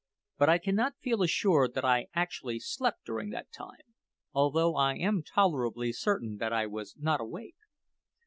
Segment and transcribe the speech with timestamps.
[0.39, 3.93] But I cannot feel assured that I actually slept during that time,
[4.33, 7.57] although I am tolerably certain that I was not awake.